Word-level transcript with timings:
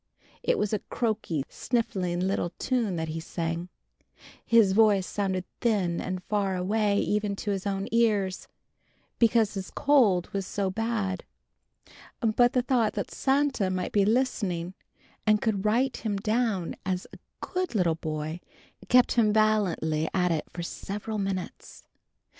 It 0.41 0.57
was 0.57 0.73
a 0.73 0.81
choky, 0.91 1.43
sniffling 1.47 2.21
little 2.21 2.53
tune 2.57 2.95
that 2.95 3.09
he 3.09 3.19
sang. 3.19 3.69
His 4.43 4.71
voice 4.71 5.05
sounded 5.05 5.45
thin 5.59 6.01
and 6.01 6.23
far 6.23 6.55
away 6.55 6.97
even 7.01 7.35
to 7.35 7.51
his 7.51 7.67
own 7.67 7.87
ears, 7.91 8.47
because 9.19 9.53
his 9.53 9.69
cold 9.69 10.27
was 10.33 10.47
so 10.47 10.71
bad. 10.71 11.23
But 12.19 12.53
the 12.53 12.63
thought 12.63 12.93
that 12.93 13.11
Santa 13.11 13.69
might 13.69 13.91
be 13.91 14.03
listening, 14.03 14.73
and 15.27 15.39
would 15.45 15.65
write 15.65 15.97
him 15.97 16.17
down 16.17 16.77
as 16.83 17.05
a 17.13 17.19
good 17.39 17.75
little 17.75 17.93
boy, 17.93 18.39
kept 18.89 19.11
him 19.11 19.31
valiantly 19.31 20.09
at 20.15 20.31
it 20.31 20.45
for 20.51 20.63
several 20.63 21.19
minutes. 21.19 21.83